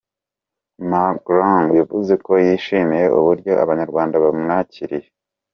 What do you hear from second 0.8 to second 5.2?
Mahlangu yavuze ko yishimiye uburyo Abanyarwanda bamwakiriye.